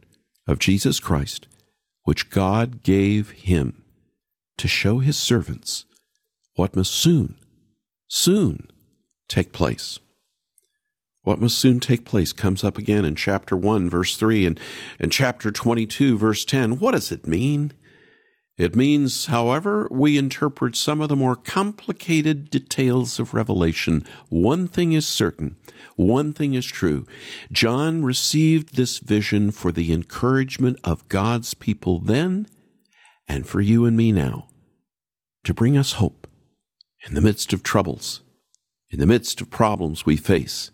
of 0.46 0.58
Jesus 0.58 1.00
Christ, 1.00 1.48
which 2.02 2.28
God 2.28 2.82
gave 2.82 3.30
him 3.30 3.84
to 4.58 4.68
show 4.68 4.98
his 4.98 5.16
servants 5.16 5.86
what 6.56 6.76
must 6.76 6.92
soon, 6.92 7.36
soon 8.06 8.68
take 9.28 9.54
place. 9.54 9.98
What 11.24 11.40
must 11.40 11.58
soon 11.58 11.80
take 11.80 12.04
place 12.04 12.34
comes 12.34 12.62
up 12.62 12.76
again 12.76 13.06
in 13.06 13.14
chapter 13.14 13.56
1, 13.56 13.88
verse 13.88 14.16
3, 14.16 14.44
and, 14.44 14.60
and 15.00 15.10
chapter 15.10 15.50
22, 15.50 16.18
verse 16.18 16.44
10. 16.44 16.78
What 16.78 16.92
does 16.92 17.10
it 17.10 17.26
mean? 17.26 17.72
It 18.58 18.76
means, 18.76 19.26
however, 19.26 19.88
we 19.90 20.18
interpret 20.18 20.76
some 20.76 21.00
of 21.00 21.08
the 21.08 21.16
more 21.16 21.34
complicated 21.34 22.50
details 22.50 23.18
of 23.18 23.32
Revelation. 23.32 24.04
One 24.28 24.68
thing 24.68 24.92
is 24.92 25.08
certain, 25.08 25.56
one 25.96 26.34
thing 26.34 26.52
is 26.52 26.66
true. 26.66 27.06
John 27.50 28.04
received 28.04 28.76
this 28.76 28.98
vision 28.98 29.50
for 29.50 29.72
the 29.72 29.92
encouragement 29.92 30.78
of 30.84 31.08
God's 31.08 31.54
people 31.54 31.98
then 32.00 32.46
and 33.26 33.46
for 33.46 33.62
you 33.62 33.86
and 33.86 33.96
me 33.96 34.12
now, 34.12 34.48
to 35.44 35.54
bring 35.54 35.76
us 35.76 35.94
hope 35.94 36.28
in 37.08 37.14
the 37.14 37.22
midst 37.22 37.54
of 37.54 37.62
troubles, 37.62 38.20
in 38.90 39.00
the 39.00 39.06
midst 39.06 39.40
of 39.40 39.50
problems 39.50 40.04
we 40.04 40.16
face. 40.16 40.70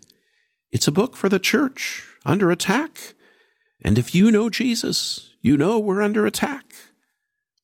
It's 0.71 0.87
a 0.87 0.91
book 0.91 1.15
for 1.15 1.29
the 1.29 1.39
church 1.39 2.07
under 2.25 2.51
attack. 2.51 3.13
And 3.83 3.97
if 3.97 4.15
you 4.15 4.31
know 4.31 4.49
Jesus, 4.49 5.31
you 5.41 5.57
know 5.57 5.79
we're 5.79 6.01
under 6.01 6.25
attack. 6.25 6.73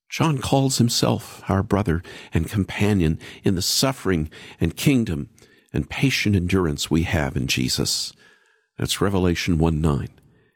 John 0.09 0.39
calls 0.39 0.77
himself 0.77 1.43
our 1.49 1.63
brother 1.63 2.01
and 2.33 2.49
companion 2.49 3.19
in 3.43 3.55
the 3.55 3.61
suffering 3.61 4.29
and 4.59 4.75
kingdom 4.75 5.29
and 5.73 5.89
patient 5.89 6.35
endurance 6.35 6.89
we 6.89 7.03
have 7.03 7.35
in 7.35 7.47
Jesus. 7.47 8.13
That's 8.77 9.01
Revelation 9.01 9.57
1 9.57 9.81
9. 9.81 10.07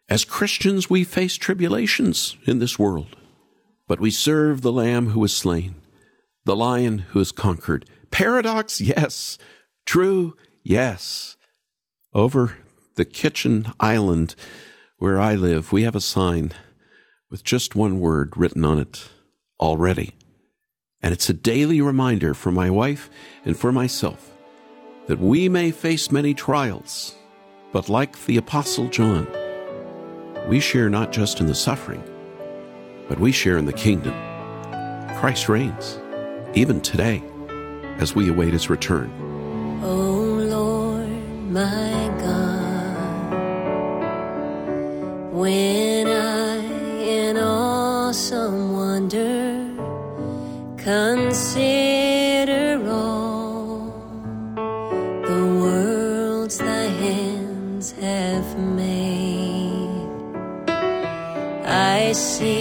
As 0.09 0.25
Christians, 0.25 0.89
we 0.89 1.03
face 1.03 1.35
tribulations 1.37 2.37
in 2.45 2.59
this 2.59 2.77
world, 2.77 3.15
but 3.87 3.99
we 3.99 4.11
serve 4.11 4.61
the 4.61 4.71
Lamb 4.71 5.09
who 5.09 5.23
is 5.23 5.35
slain, 5.35 5.75
the 6.43 6.55
Lion 6.55 6.99
who 7.09 7.19
is 7.19 7.31
conquered. 7.31 7.85
Paradox, 8.09 8.81
yes. 8.81 9.37
True, 9.85 10.35
yes. 10.63 11.37
Over 12.13 12.57
the 12.95 13.05
kitchen 13.05 13.71
island 13.79 14.35
where 14.97 15.17
I 15.17 15.35
live, 15.35 15.71
we 15.71 15.83
have 15.83 15.95
a 15.95 16.01
sign 16.01 16.51
with 17.29 17.43
just 17.45 17.73
one 17.73 18.01
word 18.01 18.35
written 18.35 18.65
on 18.65 18.79
it 18.79 19.07
already. 19.61 20.11
And 21.01 21.13
it's 21.13 21.29
a 21.29 21.33
daily 21.33 21.79
reminder 21.79 22.33
for 22.33 22.51
my 22.51 22.69
wife 22.69 23.09
and 23.45 23.57
for 23.57 23.71
myself 23.71 24.29
that 25.07 25.19
we 25.19 25.47
may 25.47 25.71
face 25.71 26.11
many 26.11 26.33
trials, 26.33 27.15
but 27.71 27.87
like 27.87 28.25
the 28.25 28.35
Apostle 28.35 28.89
John, 28.89 29.25
we 30.49 30.59
share 30.59 30.89
not 30.89 31.13
just 31.13 31.39
in 31.39 31.45
the 31.45 31.55
suffering, 31.55 32.03
but 33.07 33.19
we 33.21 33.31
share 33.31 33.57
in 33.57 33.65
the 33.65 33.73
kingdom. 33.73 34.13
Christ 35.17 35.47
reigns, 35.47 35.97
even 36.55 36.81
today, 36.81 37.23
as 37.99 38.15
we 38.15 38.29
await 38.29 38.51
his 38.51 38.69
return. 38.69 39.09
Oh 39.81 40.19
Lord, 40.49 41.51
my 41.51 41.90
when 45.41 46.05
I 46.05 46.57
in 47.17 47.35
awesome 47.37 48.73
wonder 48.73 49.73
consider 50.77 52.67
all 52.87 53.89
the 55.29 55.43
worlds 55.61 56.57
thy 56.59 56.85
hands 57.05 57.87
have 57.93 58.49
made, 58.59 60.09
I 61.65 62.11
see 62.11 62.60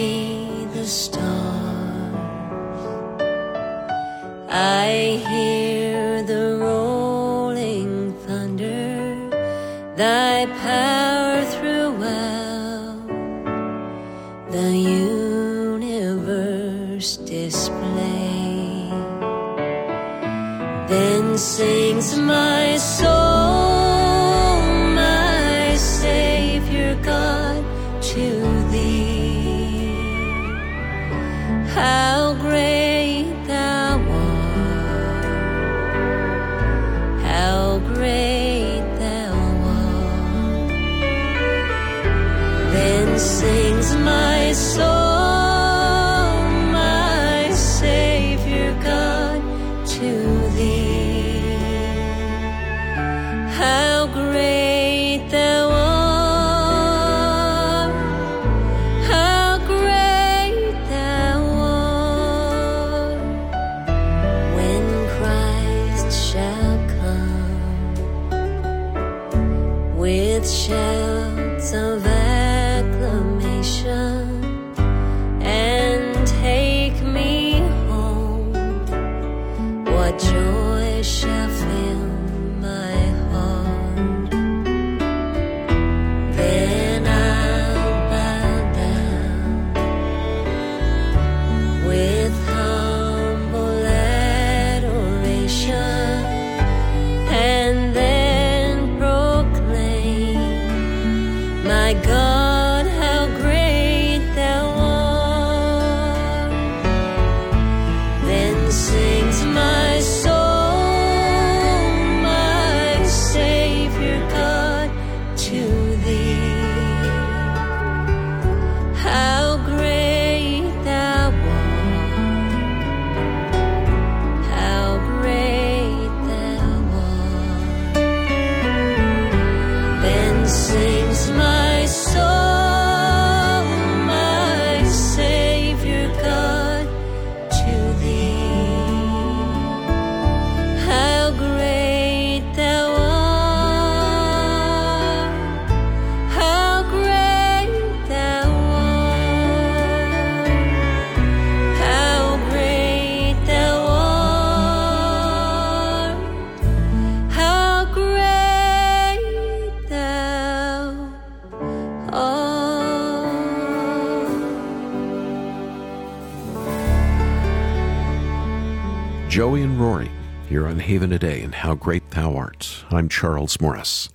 Haven 170.81 171.11
Today 171.11 171.43
and 171.43 171.55
How 171.55 171.75
Great 171.75 172.11
Thou 172.11 172.35
Art. 172.35 172.85
I'm 172.91 173.09
Charles 173.09 173.61
Morris. 173.61 174.09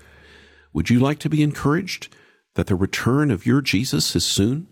Would 0.73 0.89
you 0.89 0.99
like 0.99 1.19
to 1.19 1.29
be 1.29 1.43
encouraged 1.43 2.13
that 2.55 2.67
the 2.67 2.75
return 2.75 3.31
of 3.31 3.45
your 3.45 3.61
Jesus 3.61 4.15
is 4.15 4.25
soon? 4.25 4.67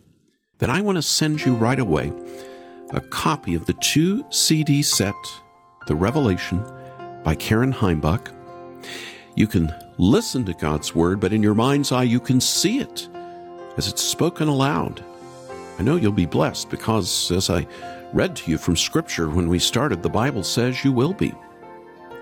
Then 0.58 0.69
I 0.69 0.82
want 0.82 0.97
to 0.97 1.01
send 1.01 1.45
you 1.45 1.53
right 1.53 1.79
away 1.79 2.12
a 2.89 2.99
copy 2.99 3.56
of 3.56 3.65
the 3.65 3.73
two 3.73 4.25
CD 4.32 4.82
set, 4.82 5.15
The 5.88 5.95
Revelation 5.95 6.63
by 7.23 7.36
Karen 7.36 7.71
Heimbuch. 7.73 8.34
You 9.36 9.47
can 9.47 9.73
listen 9.97 10.45
to 10.45 10.53
God's 10.53 10.93
Word, 10.93 11.19
but 11.19 11.34
in 11.34 11.43
your 11.43 11.56
mind's 11.56 11.91
eye, 11.91 12.03
you 12.03 12.19
can 12.19 12.41
see 12.41 12.79
it 12.79 13.08
as 13.77 13.88
it's 13.88 14.03
spoken 14.03 14.47
aloud. 14.47 15.03
I 15.79 15.84
know 15.84 15.95
you'll 15.95 16.12
be 16.12 16.25
blessed 16.25 16.69
because, 16.69 17.32
as 17.32 17.49
I 17.49 17.67
read 18.13 18.36
to 18.38 18.51
you 18.51 18.58
from 18.58 18.75
Scripture 18.75 19.29
when 19.29 19.47
we 19.47 19.60
started, 19.60 20.03
the 20.03 20.10
Bible 20.10 20.43
says 20.43 20.84
you 20.84 20.91
will 20.91 21.13
be. 21.13 21.34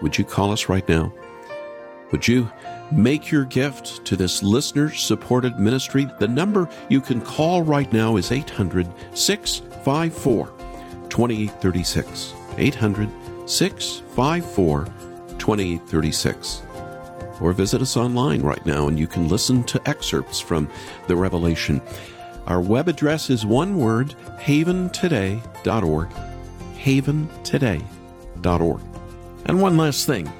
Would 0.02 0.18
you 0.18 0.26
call 0.26 0.52
us 0.52 0.70
right 0.70 0.88
now? 0.90 1.14
Would 2.12 2.28
you 2.28 2.52
make 2.92 3.32
your 3.32 3.46
gift 3.46 4.04
to 4.06 4.16
this 4.16 4.44
listener 4.44 4.92
supported 4.92 5.60
ministry? 5.60 6.10
The 6.20 6.28
number 6.28 6.68
you 6.90 7.00
can 7.00 7.22
call 7.22 7.64
right 7.64 7.92
now 7.94 8.18
is 8.18 8.32
800 8.32 8.88
654 9.14 10.48
2836. 11.10 12.34
800 12.58 13.10
654 13.50 14.86
2836. 15.38 16.62
Or 17.40 17.54
visit 17.54 17.82
us 17.82 17.98
online 17.98 18.42
right 18.42 18.66
now 18.66 18.88
and 18.88 19.00
you 19.00 19.08
can 19.08 19.28
listen 19.28 19.64
to 19.66 19.82
excerpts 19.88 20.40
from 20.40 20.70
the 21.08 21.16
Revelation. 21.16 21.82
Our 22.48 22.62
web 22.62 22.88
address 22.88 23.30
is 23.30 23.46
one 23.46 23.78
word, 23.78 24.16
haventoday.org. 24.40 26.10
Haventoday.org. 26.76 28.91
And 29.46 29.62
one 29.62 29.78
last 29.78 30.06
thing 30.06 30.32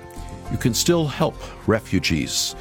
you 0.52 0.58
can 0.58 0.74
still 0.74 1.08
help 1.08 1.36
refugees 1.68 2.56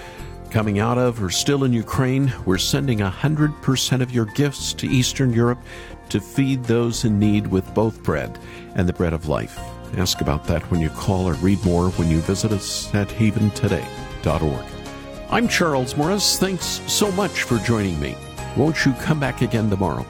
coming 0.51 0.79
out 0.79 0.99
of 0.99 1.23
or 1.23 1.31
still 1.31 1.65
in 1.65 1.73
Ukraine. 1.73 2.33
We're 2.45 2.59
sending 2.59 2.99
100% 2.99 4.01
of 4.01 4.11
your 4.11 4.27
gifts 4.27 4.73
to 4.75 4.87
Eastern 4.87 5.33
Europe 5.33 5.63
to 6.09 6.21
feed 6.21 6.65
those 6.65 7.05
in 7.05 7.19
need 7.19 7.47
with 7.47 7.73
both 7.75 8.03
bread 8.03 8.39
and 8.75 8.89
the 8.89 8.93
bread 8.93 9.13
of 9.13 9.29
life. 9.29 9.59
Ask 9.97 10.21
about 10.21 10.45
that 10.47 10.63
when 10.71 10.81
you 10.81 10.91
call 10.91 11.29
or 11.29 11.35
read 11.35 11.65
more 11.65 11.91
when 11.91 12.11
you 12.11 12.21
visit 12.21 12.53
us 12.53 12.93
at 12.95 13.09
haventoday.org. 13.09 14.65
I'm 15.31 15.49
Charles 15.49 15.97
Morris. 15.97 16.39
Thanks 16.39 16.81
so 16.87 17.11
much 17.13 17.43
for 17.43 17.59
joining 17.59 17.99
me. 18.01 18.17
Won't 18.57 18.85
you 18.85 18.93
come 18.95 19.21
back 19.21 19.43
again 19.43 19.71
tomorrow? 19.71 20.03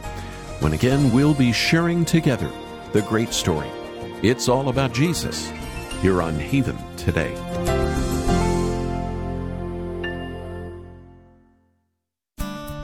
When 0.60 0.72
again 0.72 1.12
we'll 1.12 1.34
be 1.34 1.52
sharing 1.52 2.04
together 2.04 2.50
the 2.92 3.02
great 3.02 3.32
story. 3.32 3.68
It's 4.22 4.48
all 4.48 4.68
about 4.68 4.92
Jesus. 4.92 5.50
You're 6.02 6.22
on 6.22 6.34
Haven 6.38 6.78
today. 6.96 7.34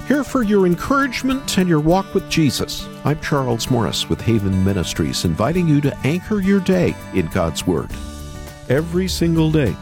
Here 0.07 0.23
for 0.23 0.43
your 0.43 0.67
encouragement 0.67 1.57
and 1.57 1.67
your 1.67 1.81
walk 1.81 2.13
with 2.13 2.29
Jesus. 2.29 2.87
I'm 3.07 3.19
Charles 3.23 3.71
Morris 3.71 4.11
with 4.11 4.21
Haven 4.21 4.63
Ministries, 4.63 5.25
inviting 5.25 5.67
you 5.67 5.81
to 5.81 5.97
anchor 6.05 6.41
your 6.41 6.61
day 6.61 6.95
in 7.15 7.27
God's 7.29 7.67
Word. 7.67 7.91
Every 8.69 9.09
single 9.09 9.51
day, 9.51 9.75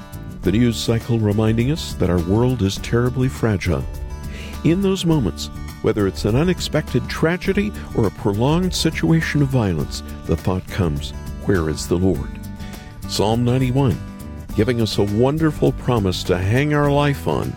the 0.42 0.52
news 0.52 0.76
cycle 0.76 1.18
reminding 1.18 1.72
us 1.72 1.94
that 1.94 2.10
our 2.10 2.22
world 2.22 2.62
is 2.62 2.76
terribly 2.76 3.28
fragile. 3.28 3.84
In 4.62 4.80
those 4.80 5.04
moments, 5.04 5.48
whether 5.82 6.06
it's 6.06 6.24
an 6.24 6.36
unexpected 6.36 7.08
tragedy 7.08 7.72
or 7.96 8.06
a 8.06 8.12
prolonged 8.12 8.72
situation 8.72 9.42
of 9.42 9.48
violence, 9.48 10.04
the 10.26 10.36
thought 10.36 10.66
comes, 10.68 11.10
Where 11.46 11.68
is 11.68 11.88
the 11.88 11.98
Lord? 11.98 12.43
Psalm 13.08 13.44
91, 13.44 13.96
giving 14.56 14.80
us 14.80 14.98
a 14.98 15.02
wonderful 15.02 15.72
promise 15.72 16.22
to 16.24 16.36
hang 16.36 16.74
our 16.74 16.90
life 16.90 17.28
on 17.28 17.54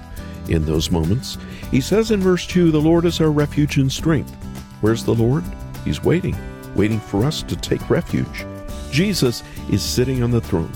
in 0.49 0.65
those 0.65 0.91
moments. 0.91 1.37
He 1.71 1.81
says 1.81 2.11
in 2.11 2.19
verse 2.19 2.45
2, 2.45 2.71
The 2.71 2.79
Lord 2.79 3.05
is 3.05 3.19
our 3.21 3.31
refuge 3.31 3.77
and 3.77 3.91
strength. 3.91 4.33
Where's 4.81 5.03
the 5.03 5.15
Lord? 5.15 5.43
He's 5.83 6.03
waiting, 6.03 6.35
waiting 6.75 6.99
for 6.99 7.23
us 7.25 7.41
to 7.43 7.55
take 7.55 7.89
refuge. 7.89 8.45
Jesus 8.91 9.43
is 9.71 9.81
sitting 9.81 10.21
on 10.21 10.31
the 10.31 10.41
throne. 10.41 10.71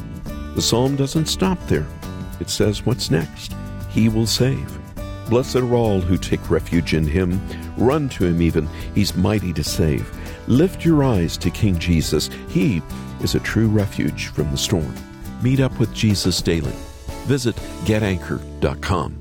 The 0.55 0.61
psalm 0.61 0.95
doesn't 0.95 1.27
stop 1.27 1.59
there. 1.67 1.87
It 2.39 2.49
says, 2.49 2.85
What's 2.85 3.11
next? 3.11 3.53
He 3.89 4.09
will 4.09 4.27
save. 4.27 4.79
Blessed 5.29 5.57
are 5.57 5.73
all 5.73 6.01
who 6.01 6.17
take 6.17 6.49
refuge 6.49 6.93
in 6.93 7.05
him. 7.05 7.39
Run 7.77 8.09
to 8.09 8.25
him 8.25 8.41
even. 8.41 8.67
He's 8.95 9.15
mighty 9.15 9.53
to 9.53 9.63
save. 9.63 10.09
Lift 10.47 10.83
your 10.83 11.03
eyes 11.03 11.37
to 11.37 11.49
King 11.49 11.77
Jesus. 11.77 12.29
He 12.49 12.81
is 13.23 13.35
a 13.35 13.39
true 13.39 13.67
refuge 13.67 14.27
from 14.27 14.51
the 14.51 14.57
storm. 14.57 14.93
Meet 15.41 15.59
up 15.59 15.79
with 15.79 15.93
Jesus 15.93 16.41
daily. 16.41 16.73
Visit 17.25 17.55
getanchor.com. 17.85 19.20